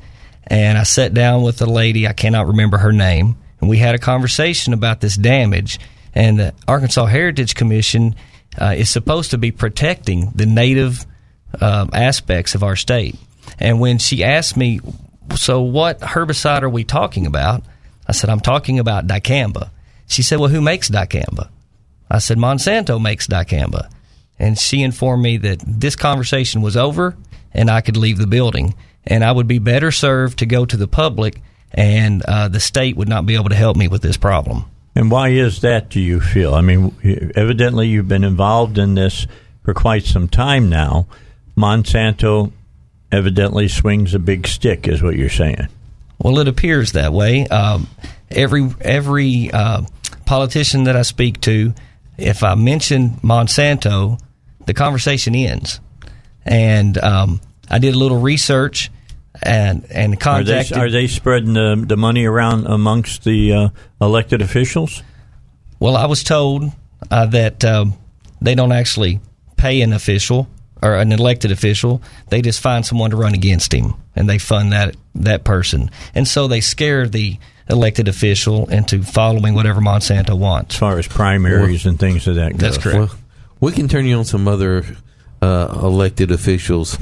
[0.46, 3.94] And I sat down with a lady, I cannot remember her name, and we had
[3.94, 5.78] a conversation about this damage.
[6.14, 8.16] And the Arkansas Heritage Commission
[8.60, 11.06] uh, is supposed to be protecting the native
[11.60, 13.16] uh, aspects of our state.
[13.58, 14.80] And when she asked me,
[15.36, 17.62] so what herbicide are we talking about?
[18.06, 19.70] I said, I'm talking about dicamba.
[20.06, 21.48] She said, well, who makes dicamba?
[22.10, 23.88] I said, Monsanto makes dicamba.
[24.38, 27.16] And she informed me that this conversation was over
[27.52, 28.74] and I could leave the building.
[29.06, 31.40] And I would be better served to go to the public,
[31.72, 34.64] and uh, the state would not be able to help me with this problem.
[34.94, 36.54] And why is that, do you feel?
[36.54, 36.94] I mean,
[37.37, 39.26] evidently you've been involved in this
[39.62, 41.06] for quite some time now.
[41.56, 42.52] Monsanto
[43.12, 45.68] evidently swings a big stick, is what you're saying.
[46.18, 47.46] Well, it appears that way.
[47.46, 47.88] Um,
[48.30, 49.83] every every uh,
[50.26, 51.72] politician that I speak to,
[52.18, 54.20] if I mention Monsanto,
[54.66, 55.80] the conversation ends.
[56.44, 58.90] And um, I did a little research
[59.42, 63.68] and and Are they, are they spreading the, the money around amongst the uh,
[64.00, 65.02] elected officials?
[65.78, 66.70] Well, I was told
[67.10, 67.94] uh, that um,
[68.40, 69.20] they don't actually
[69.56, 70.48] pay an official
[70.82, 72.02] or an elected official.
[72.28, 75.90] They just find someone to run against him, and they fund that that person.
[76.14, 77.38] And so they scare the
[77.68, 80.74] elected official into following whatever Monsanto wants.
[80.74, 82.92] As far as primaries and things of that That's goes.
[82.92, 83.12] correct.
[83.12, 83.20] Well,
[83.60, 84.84] we can turn you on some other
[85.40, 86.98] uh, elected officials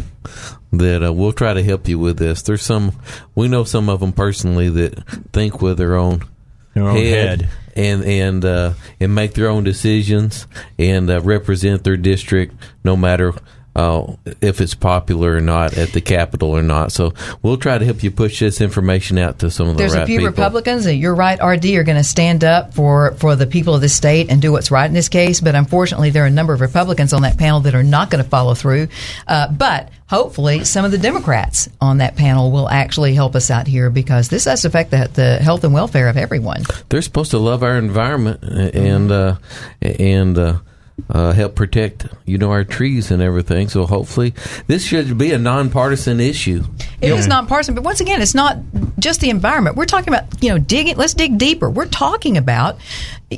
[0.73, 2.43] that uh, we'll try to help you with this.
[2.43, 2.93] There's some
[3.35, 5.03] we know some of them personally that
[5.33, 6.23] think with their own
[6.75, 7.49] Their own head.
[7.75, 10.47] and and uh, and make their own decisions
[10.79, 12.55] and uh, represent their district
[12.85, 13.33] no matter.
[13.79, 17.85] Uh, if it's popular or not at the Capitol or not, so we'll try to
[17.85, 20.33] help you push this information out to some of the There's right a few people.
[20.33, 23.81] Republicans that you're right, RD, are going to stand up for, for the people of
[23.81, 25.41] the state and do what's right in this case.
[25.41, 28.23] But unfortunately, there are a number of Republicans on that panel that are not going
[28.25, 28.89] to follow through.
[29.29, 33.69] Uh, but hopefully, some of the Democrats on that panel will actually help us out
[33.69, 36.65] here because this has to affect the, the health and welfare of everyone.
[36.89, 39.37] they're supposed to love our environment and uh,
[39.81, 40.59] and uh,
[41.11, 43.69] uh, help protect you know our trees and everything.
[43.69, 44.35] So hopefully
[44.67, 46.65] this should be a nonpartisan issue.
[47.01, 48.59] It is not partisan, but once again, it's not
[48.99, 49.77] just the environment.
[49.77, 51.71] We're talking about, you know, digging, let's dig deeper.
[51.71, 52.79] We're talking about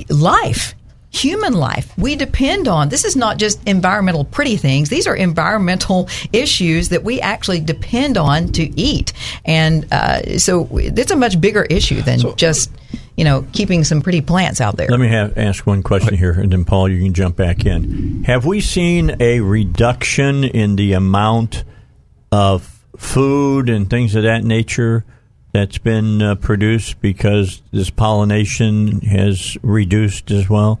[0.09, 0.73] life,
[1.11, 1.95] human life.
[1.97, 4.89] We depend on, this is not just environmental pretty things.
[4.89, 9.13] These are environmental issues that we actually depend on to eat.
[9.45, 12.71] And uh, so it's a much bigger issue than just,
[13.15, 14.87] you know, keeping some pretty plants out there.
[14.87, 18.23] Let me have, ask one question here, and then Paul, you can jump back in.
[18.23, 21.63] Have we seen a reduction in the amount
[22.31, 25.05] of food and things of that nature
[25.51, 30.79] that's been uh, produced because this pollination has reduced as well?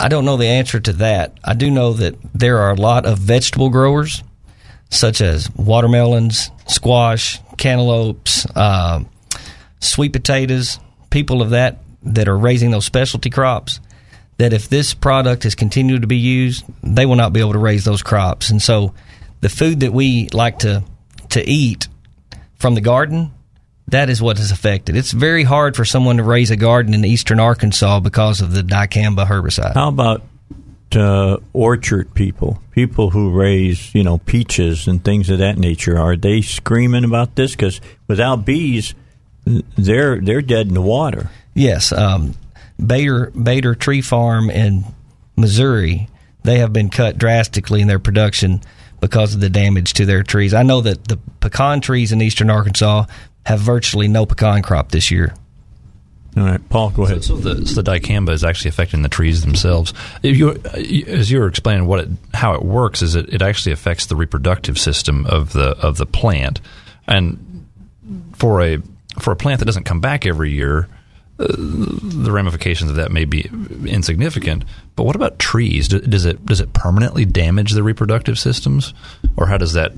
[0.00, 1.38] I don't know the answer to that.
[1.44, 4.22] I do know that there are a lot of vegetable growers,
[4.90, 9.02] such as watermelons, squash, cantaloupes, uh,
[9.80, 10.78] sweet potatoes,
[11.10, 13.80] people of that that are raising those specialty crops.
[14.38, 17.58] That if this product is continued to be used, they will not be able to
[17.58, 18.94] raise those crops, and so
[19.40, 20.84] the food that we like to
[21.30, 21.88] to eat
[22.54, 23.32] from the garden,
[23.88, 24.96] that is what is affected.
[24.96, 28.62] It's very hard for someone to raise a garden in eastern Arkansas because of the
[28.62, 29.74] dicamba herbicide.
[29.74, 30.22] How about
[30.94, 35.98] uh, orchard people, people who raise, you know, peaches and things of that nature?
[35.98, 37.52] Are they screaming about this?
[37.52, 38.94] Because without bees,
[39.76, 41.30] they're they're dead in the water.
[41.54, 42.34] Yes, um,
[42.84, 44.84] Bader Bader Tree Farm in
[45.36, 46.08] Missouri,
[46.42, 48.60] they have been cut drastically in their production
[49.00, 50.54] because of the damage to their trees.
[50.54, 53.06] I know that the pecan trees in eastern Arkansas
[53.46, 55.34] have virtually no pecan crop this year.
[56.36, 57.24] All right, Paul, go ahead.
[57.24, 59.92] So, so the, so the dicamba is actually affecting the trees themselves.
[60.22, 60.60] If you,
[61.06, 64.14] as you were explaining what it, how it works, is it, it actually affects the
[64.14, 66.60] reproductive system of the of the plant,
[67.08, 67.66] and
[68.34, 68.80] for a
[69.20, 70.88] for a plant that doesn't come back every year,
[71.38, 73.48] uh, the ramifications of that may be
[73.86, 74.64] insignificant.
[74.96, 75.86] But what about trees?
[75.88, 78.92] Does it does it permanently damage the reproductive systems,
[79.36, 79.92] or how does that?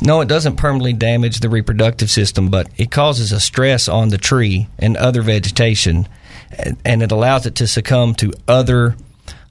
[0.00, 4.18] No, it doesn't permanently damage the reproductive system, but it causes a stress on the
[4.18, 6.08] tree and other vegetation,
[6.84, 8.96] and it allows it to succumb to other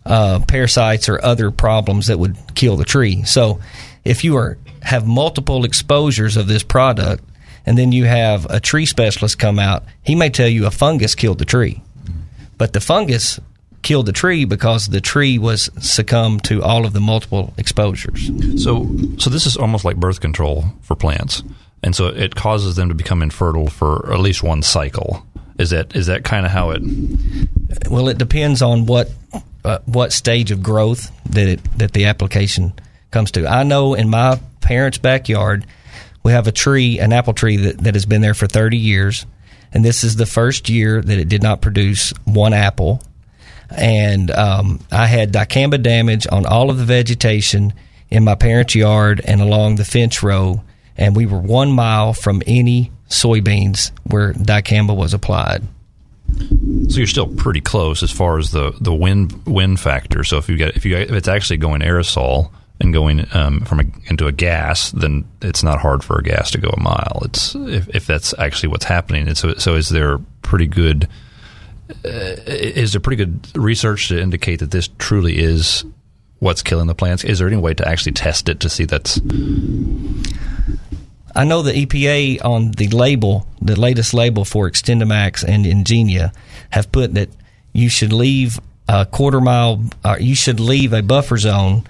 [0.05, 3.23] uh, parasites or other problems that would kill the tree.
[3.23, 3.59] So,
[4.03, 7.23] if you are have multiple exposures of this product,
[7.65, 11.15] and then you have a tree specialist come out, he may tell you a fungus
[11.15, 11.81] killed the tree,
[12.57, 13.39] but the fungus
[13.81, 18.29] killed the tree because the tree was succumbed to all of the multiple exposures.
[18.63, 21.43] So, so this is almost like birth control for plants,
[21.83, 25.25] and so it causes them to become infertile for at least one cycle.
[25.57, 26.81] Is that is that kind of how it?
[27.89, 29.11] Well, it depends on what
[29.63, 32.73] uh, what stage of growth that it, that the application
[33.11, 33.47] comes to.
[33.47, 35.65] I know in my parents' backyard,
[36.23, 39.25] we have a tree, an apple tree that, that has been there for 30 years.
[39.73, 43.01] And this is the first year that it did not produce one apple
[43.77, 47.73] and um, I had dicamba damage on all of the vegetation
[48.09, 50.63] in my parents' yard and along the fence row,
[50.97, 55.63] and we were one mile from any soybeans where dicamba was applied.
[56.89, 60.23] So you're still pretty close as far as the, the wind wind factor.
[60.23, 62.51] So if you get if you if it's actually going aerosol
[62.81, 66.51] and going um, from a, into a gas, then it's not hard for a gas
[66.51, 67.21] to go a mile.
[67.23, 69.27] It's if, if that's actually what's happening.
[69.27, 71.07] And so so is there pretty good
[72.03, 75.85] uh, is there pretty good research to indicate that this truly is
[76.39, 77.23] what's killing the plants?
[77.23, 79.19] Is there any way to actually test it to see that's?
[81.33, 86.33] I know the EPA on the label, the latest label for XtendiMax and Engenia,
[86.71, 87.29] have put that
[87.73, 91.83] you should leave a quarter mile, uh, you should leave a buffer zone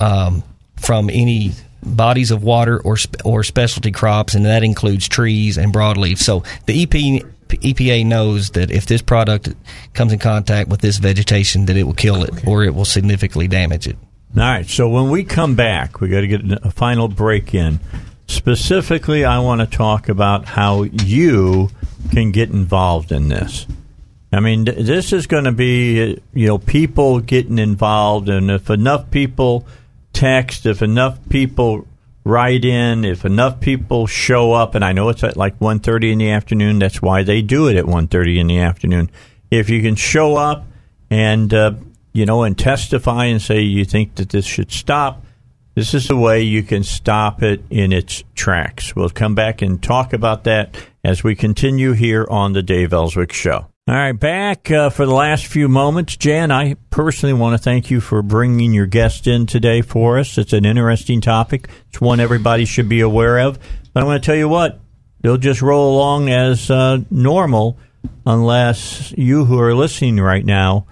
[0.00, 0.42] um,
[0.76, 6.18] from any bodies of water or or specialty crops, and that includes trees and broadleaf.
[6.18, 9.54] So the EP EPA knows that if this product
[9.94, 13.48] comes in contact with this vegetation, that it will kill it or it will significantly
[13.48, 13.96] damage it.
[14.36, 14.66] All right.
[14.66, 17.80] So when we come back, we got to get a final break in.
[18.26, 21.70] Specifically, I want to talk about how you
[22.12, 23.66] can get involved in this.
[24.30, 29.10] I mean, this is going to be, you know, people getting involved, and if enough
[29.10, 29.66] people
[30.18, 31.86] text, if enough people
[32.24, 33.04] write in.
[33.04, 36.78] If enough people show up, and I know it's at like 1.30 in the afternoon,
[36.78, 39.10] that's why they do it at 1.30 in the afternoon.
[39.50, 40.66] If you can show up
[41.08, 41.74] and, uh,
[42.12, 45.24] you know, and testify and say you think that this should stop,
[45.74, 48.96] this is the way you can stop it in its tracks.
[48.96, 53.32] We'll come back and talk about that as we continue here on the Dave Elswick
[53.32, 53.66] Show.
[53.88, 56.14] All right, back uh, for the last few moments.
[56.18, 60.36] Jan, I personally want to thank you for bringing your guest in today for us.
[60.36, 61.70] It's an interesting topic.
[61.88, 63.58] It's one everybody should be aware of.
[63.94, 64.78] But I'm going to tell you what,
[65.22, 67.78] they'll just roll along as uh, normal
[68.26, 70.86] unless you who are listening right now,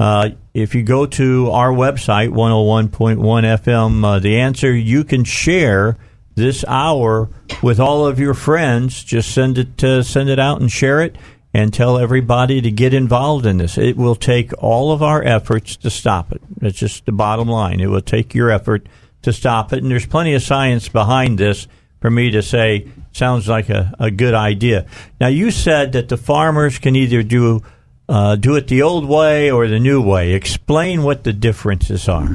[0.00, 5.96] uh, if you go to our website, 101.1 FM, uh, the answer, you can share
[6.34, 7.28] this hour
[7.62, 9.04] with all of your friends.
[9.04, 11.14] Just send it, uh, send it out and share it
[11.54, 13.76] and tell everybody to get involved in this.
[13.76, 16.40] It will take all of our efforts to stop it.
[16.58, 17.80] That's just the bottom line.
[17.80, 18.86] It will take your effort
[19.22, 19.82] to stop it.
[19.82, 21.68] And there's plenty of science behind this
[22.00, 24.86] for me to say sounds like a, a good idea.
[25.20, 27.62] Now, you said that the farmers can either do
[28.08, 30.32] uh, do it the old way or the new way.
[30.32, 32.28] Explain what the differences are.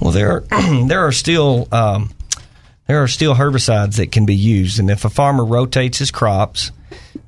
[0.00, 0.40] Well, there
[0.86, 2.10] there are still um,
[2.86, 6.70] there are still herbicides that can be used, and if a farmer rotates his crops,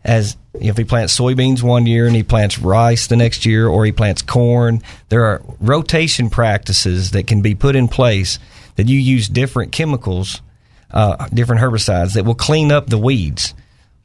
[0.04, 3.84] as if he plants soybeans one year and he plants rice the next year or
[3.84, 8.38] he plants corn, there are rotation practices that can be put in place
[8.76, 10.40] that you use different chemicals,
[10.90, 13.54] uh, different herbicides that will clean up the weeds.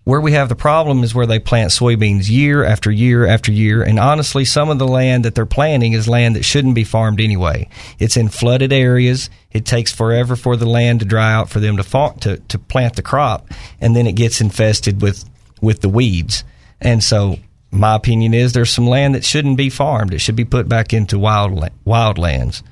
[0.07, 3.83] Where we have the problem is where they plant soybeans year after year after year.
[3.83, 7.19] And honestly, some of the land that they're planting is land that shouldn't be farmed
[7.19, 7.67] anyway.
[7.99, 9.29] It's in flooded areas.
[9.51, 12.57] It takes forever for the land to dry out for them to, fa- to, to
[12.57, 13.49] plant the crop.
[13.81, 15.25] And then it gets infested with,
[15.61, 16.43] with the weeds.
[16.81, 17.37] And so
[17.71, 20.13] my opinion is there's some land that shouldn't be farmed.
[20.13, 22.63] It should be put back into wild, la- wild lands.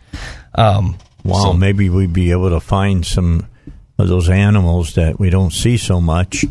[0.53, 3.47] Um, Wow, so- maybe we'd be able to find some
[3.97, 6.43] of those animals that we don't see so much.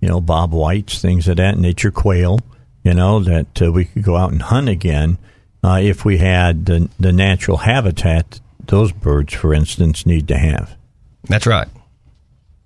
[0.00, 2.40] You know, bob whites, things of that nature, quail.
[2.84, 5.16] You know that uh, we could go out and hunt again
[5.64, 10.76] uh, if we had the, the natural habitat those birds, for instance, need to have.
[11.24, 11.68] that's right.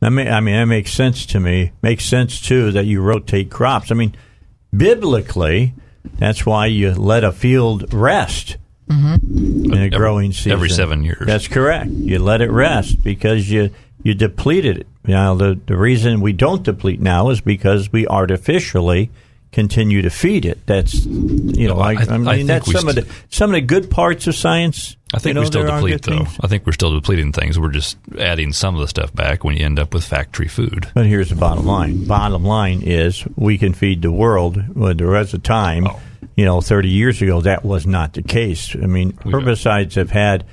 [0.02, 1.72] I mean, I mean that makes sense to me.
[1.80, 3.90] Makes sense too that you rotate crops.
[3.90, 4.14] I mean,
[4.76, 5.74] biblically,
[6.18, 8.56] that's why you let a field rest
[8.88, 9.72] mm-hmm.
[9.72, 11.26] in a growing season every seven years.
[11.26, 11.90] That's correct.
[11.90, 13.70] You let it rest because you
[14.02, 14.86] you depleted it.
[15.06, 19.10] Now the the reason we don't deplete now is because we artificially
[19.52, 20.66] continue to feed it.
[20.66, 23.50] That's you know, No, I, I- I, I mean think that's some of the some
[23.50, 24.96] of the good parts of science.
[25.14, 26.24] I think you know, we still there are deplete, good though.
[26.24, 26.38] things.
[26.42, 27.58] I think we're still depleting things.
[27.58, 30.88] We're just adding some of the stuff back when you end up with factory food.
[30.94, 32.06] But here's the bottom line.
[32.06, 34.62] Bottom line is we can feed the world.
[34.74, 36.00] Well, there was a time, Oh.
[36.36, 38.74] you know, 30 years ago, that was not the case.
[38.74, 40.44] I mean, herbicides have had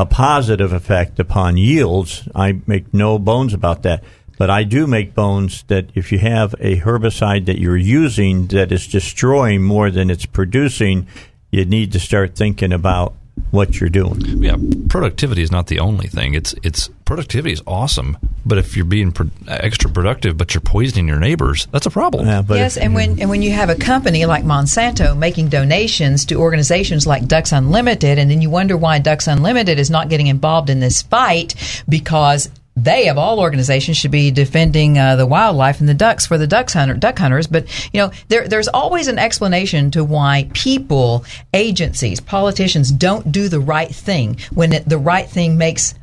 [0.00, 2.28] a positive effect upon yields.
[2.34, 4.02] I make no bones about that.
[4.36, 8.70] But I do make bones that if you have a herbicide that you're using that
[8.70, 11.08] is destroying more than it's producing,
[11.50, 13.14] you need to start thinking about
[13.50, 14.42] what you're doing.
[14.42, 14.56] Yeah,
[14.88, 16.34] productivity is not the only thing.
[16.34, 21.08] It's it's productivity is awesome, but if you're being pro- extra productive but you're poisoning
[21.08, 22.26] your neighbors, that's a problem.
[22.26, 25.48] Yeah, but yes, if- and when and when you have a company like Monsanto making
[25.48, 30.08] donations to organizations like Ducks Unlimited, and then you wonder why Ducks Unlimited is not
[30.08, 31.54] getting involved in this fight
[31.88, 32.48] because
[32.84, 36.46] they of all organizations should be defending uh, the wildlife and the ducks for the
[36.46, 37.46] ducks hunter, duck hunters.
[37.46, 43.48] But you know, there, there's always an explanation to why people, agencies, politicians don't do
[43.48, 45.94] the right thing when it, the right thing makes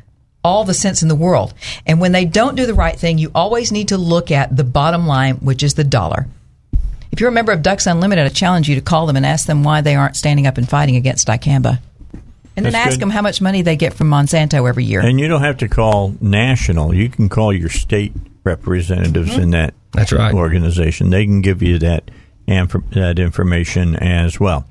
[0.44, 1.54] all the sense in the world.
[1.86, 4.64] And when they don't do the right thing, you always need to look at the
[4.64, 6.26] bottom line, which is the dollar.
[7.10, 9.46] If you're a member of Ducks Unlimited, I challenge you to call them and ask
[9.46, 11.80] them why they aren't standing up and fighting against dicamba.
[12.56, 13.00] And then ask good.
[13.00, 15.00] them how much money they get from Monsanto every year.
[15.00, 16.94] And you don't have to call national.
[16.94, 18.12] You can call your state
[18.44, 19.40] representatives Mm-hmm.
[19.42, 20.32] in that That's right.
[20.34, 21.10] organization.
[21.10, 22.10] They can give you that
[22.46, 24.66] inf- that information as well.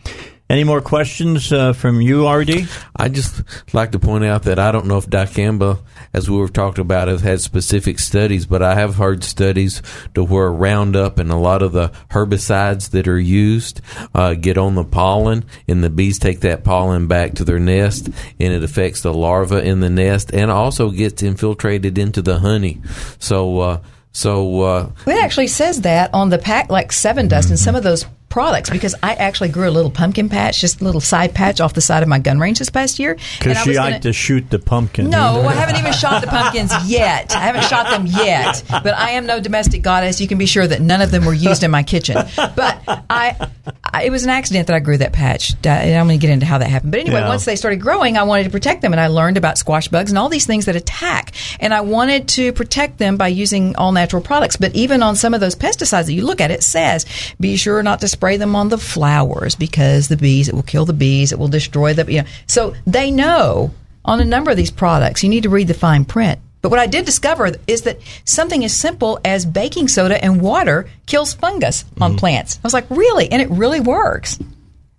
[0.48, 2.70] Any more questions uh, from you, RD?
[2.96, 3.42] I just
[3.74, 5.80] like to point out that I don't know if dicamba,
[6.14, 9.82] as we were talking about, has had specific studies, but I have heard studies
[10.14, 13.82] to where Roundup and a lot of the herbicides that are used
[14.14, 18.10] uh, get on the pollen, and the bees take that pollen back to their nest,
[18.40, 22.82] and it affects the larva in the nest, and also gets infiltrated into the honey.
[23.18, 23.82] So, uh,
[24.12, 27.82] so uh, It actually says that on the pack, like Sevin Dust and some of
[27.82, 31.62] those products, because I actually grew a little pumpkin patch, just a little side patch
[31.62, 33.16] off the side of my gun range this past year.
[33.40, 35.10] Because she liked gonna- to shoot the pumpkin.
[35.10, 37.34] No, I haven't even shot the pumpkins yet.
[37.34, 38.62] I haven't shot them yet.
[38.70, 40.20] But I am no domestic goddess.
[40.20, 42.18] You can be sure that none of them were used in my kitchen.
[42.36, 43.48] But I,
[43.86, 45.54] I it was an accident that I grew that patch.
[45.66, 46.92] And I'm going to get into how that happened.
[46.92, 47.30] But anyway, Yeah.
[47.30, 50.12] once they started growing, I wanted to protect them, and I learned about squash bugs
[50.12, 51.32] and all these things that attack.
[51.62, 54.58] And I wanted to protect them by using all natural products.
[54.58, 57.06] But even on some of those pesticides that you look at, it says
[57.40, 60.86] be sure not to spray them on the flowers because the bees, it will kill
[60.86, 62.12] the bees, it will destroy the.
[62.12, 62.28] You know.
[62.48, 63.72] So they know
[64.04, 66.40] on a number of these products, you need to read the fine print.
[66.62, 70.90] But what I did discover is that something as simple as baking soda and water
[71.06, 72.18] kills fungus on mm-hmm.
[72.18, 72.58] plants.
[72.58, 73.32] I was like, really?
[73.32, 74.40] And it really works.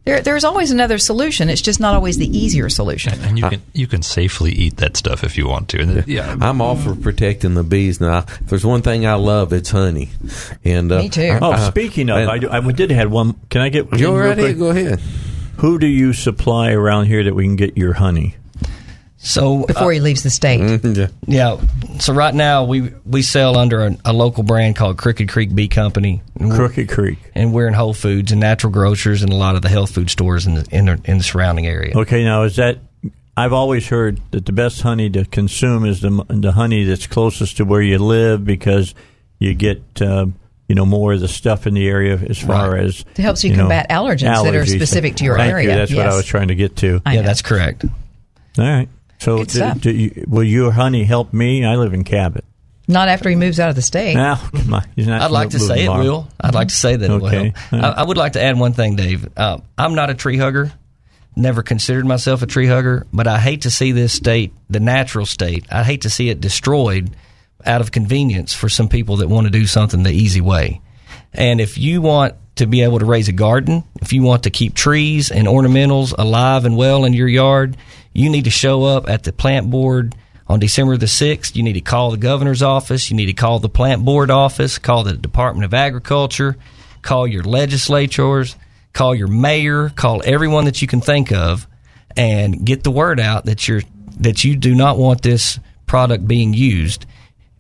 [0.07, 1.49] There, there's always another solution.
[1.51, 3.13] It's just not always the easier solution.
[3.23, 5.81] And you can you can safely eat that stuff if you want to.
[5.83, 8.01] And it- yeah, I'm all for protecting the bees.
[8.01, 10.11] Now, if there's one thing I love, it's honey.
[10.65, 11.37] And uh, Me too.
[11.43, 13.35] Oh, uh, speaking of, and- I, do- I did have one.
[13.51, 13.91] Can I get?
[13.91, 14.59] Go in real right quick?
[14.59, 15.01] Go ahead.
[15.57, 18.37] Who do you supply around here that we can get your honey?
[19.27, 20.81] So uh, Before he leaves the state.
[20.85, 21.09] Yeah.
[21.27, 21.61] yeah,
[21.99, 25.67] so right now we we sell under a, a local brand called Crooked Creek Bee
[25.67, 27.19] Company, Crooked Creek.
[27.35, 30.11] and we're in Whole Foods and natural grocers and a lot of the health food
[30.11, 31.97] stores in the in the, in the surrounding area.
[31.99, 32.79] Okay, now is that?
[33.37, 37.57] I've always heard that the best honey to consume is the the honey that's closest
[37.57, 38.95] to where you live because
[39.41, 40.27] you get uh,
[40.69, 42.85] you know more of the stuff in the area as far Right.
[42.85, 45.71] as It helps you combat allergens that are specific to your Thank area.
[45.71, 45.75] You.
[45.79, 47.03] That's what I was trying to get to.
[47.05, 47.27] I yeah, know.
[47.27, 47.85] that's correct.
[48.59, 48.89] All right.
[49.19, 49.81] So, Good do- stuff.
[49.81, 51.65] do you, will your honey help me?
[51.65, 52.45] I live in Cabot.
[52.89, 54.15] Not after he moves out of the state.
[54.15, 54.37] Now.
[54.97, 56.29] He's not I'd like to moving say it will.
[56.41, 57.53] I'd like to say that it will Okay.
[57.71, 57.83] help.
[57.85, 59.27] I, I would like to add one thing, Dave.
[59.37, 60.73] Uh, I'm not a tree hugger.
[61.35, 65.27] Never considered myself a tree hugger, but I hate to see this state, the natural
[65.27, 67.11] state, I hate to see it destroyed
[67.65, 70.81] out of convenience for some people that want to do something the easy way.
[71.35, 74.51] And if you want to be able to raise a garden, if you want to
[74.51, 77.77] keep trees and ornamentals alive and well in your yard,
[78.13, 80.15] you need to show up at the plant board
[80.49, 81.55] on December the 6th.
[81.55, 83.11] You need to call the governor's office.
[83.11, 86.57] You need to call the plant board office, call the Department of Agriculture,
[87.03, 88.57] call your legislators,
[88.93, 91.67] call your mayor, call everyone that you can think of
[92.17, 93.83] and get the word out that you're
[94.19, 97.05] that you do not want this product being used.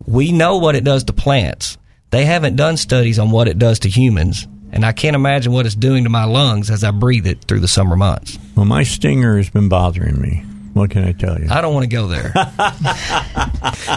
[0.06, 1.76] We know what it does to plants.
[2.10, 5.64] They haven't done studies on what it does to humans, and I can't imagine what
[5.64, 8.38] it's doing to my lungs as I breathe it through the summer months.
[8.54, 10.44] Well, my stinger has been bothering me.
[10.74, 11.46] What can I tell you?
[11.50, 12.32] I don't want to go there.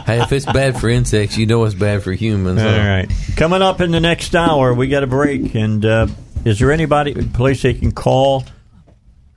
[0.05, 2.61] Hey, if it's bad for insects, you know it's bad for humans.
[2.61, 2.77] All huh?
[2.77, 3.09] right.
[3.36, 5.53] Coming up in the next hour, we got a break.
[5.55, 6.07] And uh,
[6.45, 8.45] is there anybody, place they can call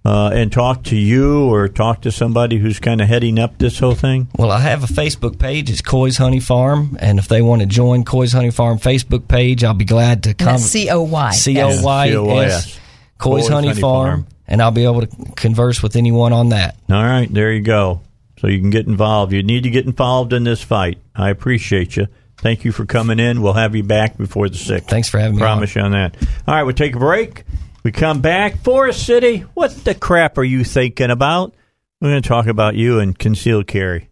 [0.05, 3.79] uh, and talk to you or talk to somebody who's kind of heading up this
[3.79, 4.29] whole thing?
[4.37, 5.71] Well, I have a Facebook page.
[5.71, 9.63] It's Coy's Honey Farm, and if they want to join Coy's Honey Farm Facebook page,
[9.65, 10.47] I'll be glad to And come.
[10.49, 11.31] that's C O Y.
[11.33, 12.53] C O Y C-O-Y-S.
[12.53, 12.81] S.
[13.19, 16.77] Coy's Honey Farm, and I'll be able to converse with anyone on that.
[16.91, 18.01] All right, there you go.
[18.41, 19.33] So you can get involved.
[19.33, 20.99] You need to get involved in this fight.
[21.15, 22.09] I appreciate you.
[22.39, 23.41] Thank you for coming in.
[23.41, 24.91] We'll have you back before the sixth.
[24.91, 25.41] Thanks for having me.
[25.43, 26.17] Promise you on that.
[26.49, 27.45] All right, we'll take a break.
[27.83, 28.59] We come back.
[28.59, 31.55] Forest City, what the crap are you thinking about?
[32.01, 34.12] We're going to talk about you and concealed carry.